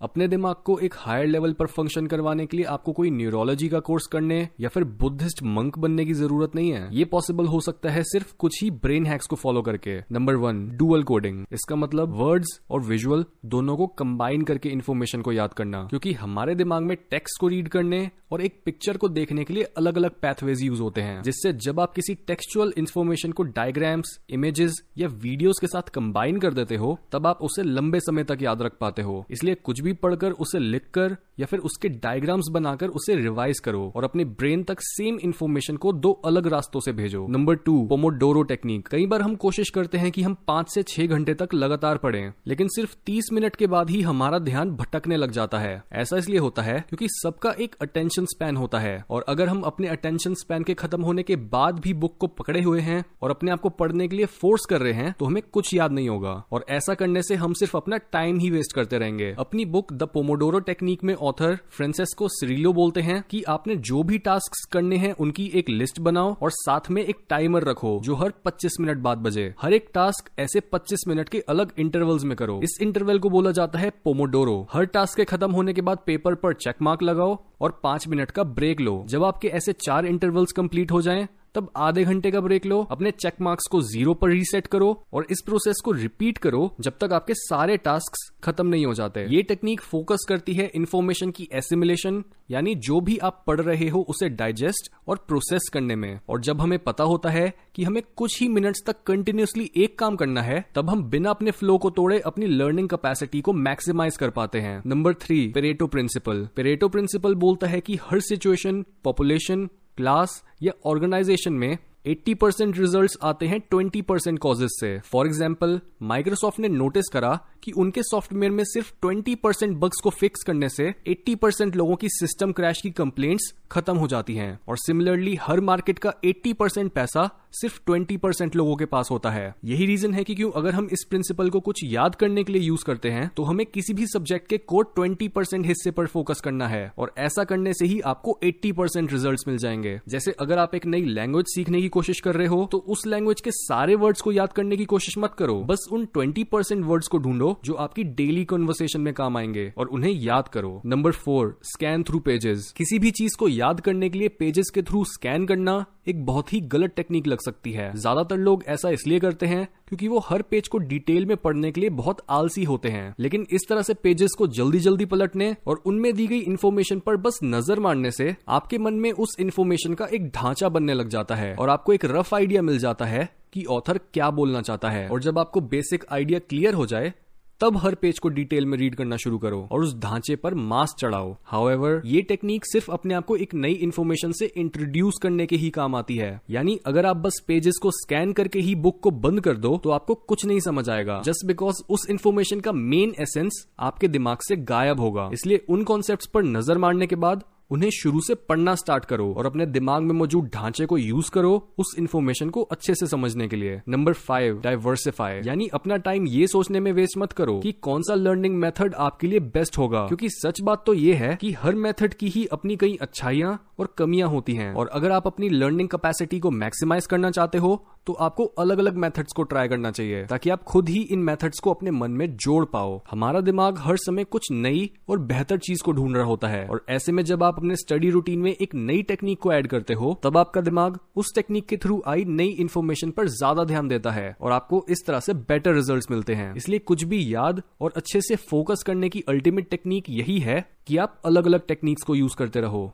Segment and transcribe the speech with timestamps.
[0.00, 3.78] अपने दिमाग को एक हायर लेवल पर फ़ंक्शन करवाने के लिए आपको कोई न्यूरोलॉजी का
[3.80, 7.90] कोर्स करने या फिर बुद्धिस्ट मंक बनने की ज़रूरत नहीं है। ये पॉसिबल हो सकता
[7.90, 12.14] है सिर्फ़ कुछ ही ब्रेन हैक्स को फॉलो करके। नंबर वन डुअल कोडिंग इसका मतलब
[12.16, 16.96] वर्ड्स और विजुअल दोनों को कंबाइन करके इन्फॉर्मेशन को याद करना। क्योंकि हमारे दिमाग में
[17.10, 20.80] टेक्स्ट को रीड करने और एक पिक्चर को देखने के लिए अलग अलग पैथवेज यूज़
[20.82, 25.88] होते हैं, जिससे जब आप किसी टेक्सचुअल इन्फॉर्मेशन को डायग्राम्स इमेजेस या वीडियोस के साथ
[25.88, 29.54] कंबाइन कर देते हो, तब आप उसे लंबे समय तक याद रख पाते हो। इसलिए
[29.54, 34.24] कुछ भी पढ़कर उसे लिखकर या फिर उसके डायग्राम्स बनाकर उसे रिवाइज करो और अपने
[34.36, 39.06] ब्रेन तक सेम इन्फॉर्मेशन को दो अलग रास्तों से भेजो। नंबर टू पोमोडोरो टेक्निक कई
[39.06, 42.68] बार हम कोशिश करते हैं कि हम पाँच से छह घंटे तक लगातार पढ़ें, लेकिन
[42.68, 46.62] सिर्फ़ तीस मिनट के बाद ही हमारा ध्यान भटकने लग जाता है। ऐसा इसलिए होता
[46.62, 50.74] है क्योंकि सबका एक अटेंशन स्पैन होता है, और अगर हम अपने अटेंशन स्पैन के
[50.76, 54.08] खत्म होने के बाद भी बुक को पकड़े हुए हैं और अपने आप को पढ़ने
[54.08, 57.22] के लिए फोर्स कर रहे हैं तो हमें कुछ याद नहीं होगा। और ऐसा करने
[57.22, 61.14] से हम सिर्फ़ अपना टाइम ही वेस्ट करते रहेंगे। अपनी बुक द पोमोडोरो टेक्निक में
[61.14, 66.00] ऑथर फ्रेंसेस्को सिरिलो बोलते हैं कि आपने जो भी टास्क करने हैं, उनकी एक लिस्ट
[66.00, 69.90] बनाओ और साथ में एक टाइमर रखो, जो हर 25 मिनट बाद बजे। हर एक
[69.94, 73.90] टास्क ऐसे 25 मिनट के अलग इंटरवल्स में करो। इस इंटरवल को बोला जाता है
[74.04, 78.08] पोमोडोरो हर टास्क के खत्म होने के बाद पेपर पर चेक मार्क लगाओ और पाँच
[78.08, 82.30] मिनट का ब्रेक लो। जब आपके ऐसे चार इंटरवल्स कंप्लीट हो जाएँ तब आधे घंटे
[82.30, 85.92] का ब्रेक लो, अपने चेक मार्क्स को ज़ीरो पर रीसेट करो और इस प्रोसेस को
[85.92, 90.54] रिपीट करो जब तक आपके सारे टास्क खत्म नहीं हो जाते। ये टेक्निक फोकस करती
[90.54, 95.68] है इन्फॉर्मेशन की एसिमुलेशन यानी जो भी आप पढ़ रहे हो उसे डाइजेस्ट और प्रोसेस
[95.72, 99.70] करने में। और जब हमें पता होता है कि हमें कुछ ही मिनट्स तक कंटिन्यूसली
[99.76, 103.52] एक काम करना है, तब हम बिना अपने फ्लो को तोड़े अपनी लर्निंग कैपेसिटी को
[103.52, 108.84] मैक्सिमाइज कर पाते हैं। Number three Pareto principle Pareto principle बोलता है कि हर सिचुएशन
[109.04, 115.26] पॉपुलेशन क्लास या ऑर्गेनाइजेशन में 80 परसेंट रिज़ल्ट आते हैं 20 परसेंट कॉजेज से। फॉर
[115.26, 120.42] एग्ज़ाम्पल माइक्रोसॉफ्ट ने नोटिस करा कि उनके सॉफ्टवेयर में सिर्फ़ 20 परसेंट बग्स को फिक्स
[120.42, 124.76] करने से 80 परसेंट लोगों की सिस्टम क्रैश की कंप्लेंट्स खत्म हो जाती हैं। और
[124.76, 129.54] सिमिलरली हर मार्केट का 80 परसेंट पैसा सिर्फ़ 20 परसेंट लोगों के पास होता है।
[129.64, 130.50] यही रीजन है कि क्यों?
[130.52, 133.64] अगर हम इस प्रिंसिपल को कुछ याद करने के लिए यूज़ करते हैं तो हमें
[133.66, 137.72] किसी भी सब्जेक्ट के कोड 20 परसेंट हिस्से पर फोकस करना है, और ऐसा करने
[137.72, 141.80] से ही आपको 80 परसेंट रिज़ल्ट मिल जाएँगे। जैसे अगर आप एक नई लैंग्वेज सीखने
[141.80, 144.84] की कोशिश कर रहे हो तो उस लैंग्वेज के सारे वर्ड्स को याद करने की
[144.84, 149.12] कोशिश मत करो। बस उन ट्वेंटी परसेंट वर्ड्स को ढूंढो, जो आपकी डेली कन्वर्सेशन में
[149.14, 153.48] काम आएँगे, और उन्हें याद करो। Number four scan through pages किसी भी चीज़ को
[153.48, 157.40] याद करने के लिए पेजेस के थ्रू स्कैन करना एक बहुत ही गलत टेक्निक लग
[157.40, 161.36] सकती है। ज़्यादातर लोग ऐसा इसलिए करते हैं क्योंकि वो हर पेज को डिटेल में
[161.36, 165.04] पढ़ने के लिए बहुत आलसी होते हैं। लेकिन इस तरह से पेजेस को जल्दी जल्दी
[165.04, 169.36] पलटने और उनमें दी गई इन्फॉर्मेशन पर बस नज़र मारने से आपके मन में उस
[169.40, 173.04] इन्फॉर्मेशन का एक ढांचा बनने लग जाता है और आपको एक रफ आइडिया मिल जाता
[173.04, 177.12] है कि ऑथर क्या बोलना चाहता है। और जब आपको बेसिक आइडिया क्लियर हो जाए
[177.60, 180.94] तब हर पेज को डिटेल में रीड करना शुरू करो और उस ढांचे पर मास
[180.98, 185.56] चढ़ाओ। हाउएवर ये टेक्निक सिर्फ़ अपने आप को एक नई इन्फॉर्मेशन से इंट्रोड्यूस करने के
[185.56, 189.10] ही काम आती है। यानी अगर आप बस पेजेस को स्कैन करके ही बुक को
[189.10, 193.14] बंद कर दो तो आपको कुछ नहीं समझ आएगा। जस्ट बिकॉज़ उस इन्फॉर्मेशन का मेन
[193.20, 197.90] एसेंस आपके दिमाग से गायब होगा। इसलिए उन कॉन्सेप्ट पर नज़र मारने के बाद उन्हें
[197.90, 201.94] शुरू से पढ़ना स्टार्ट करो और अपने दिमाग में मौजूद ढांचे को यूज़ करो उस
[201.98, 206.80] इन्फॉर्मेशन को अच्छे से समझने के लिए। नंबर फाइव डाइवर्सिफाई यानी अपना टाइम ये सोचने
[206.80, 210.60] में वेस्ट मत करो कि कौन सा लर्निंग मेथड आपके लिए बेस्ट होगा। क्योंकि सच
[210.60, 214.52] बात तो ये है कि हर मेथड की ही अपनी कई अच्छाइयाँ और कमियाँ होती
[214.52, 217.74] हैं। और अगर आप अपनी लर्निंग कैपेसिटी को मैक्सिमाइज करना चाहते हो
[218.06, 221.58] तो आपको अलग अलग मेथड्स को ट्राई करना चाहिए, ताकि आप खुद ही इन मेथड्स
[221.58, 225.82] को अपने मन में जोड़ पाओ। हमारा दिमाग हर समय कुछ नई और बेहतर चीज़
[225.82, 228.74] को ढूंढ रहा होता है, और ऐसे में जब आप अपने स्टडी रूटीन में एक
[228.74, 232.48] नई टेक्निक को ऐड करते हो, तब आपका दिमाग उस टेक्निक के थ्रू आई नई
[232.60, 236.54] इन्फॉर्मेशन पर ज़्यादा ध्यान देता है, और आपको इस तरह से बेटर रिज़ल्ट मिलते हैं।
[236.54, 240.96] इसलिए कुछ भी याद और अच्छे से फोकस करने की अल्टीमेट टेक्निक यही है कि
[240.96, 242.92] आप अलग अलग टेक्निक्स को यूज़ करते रहो।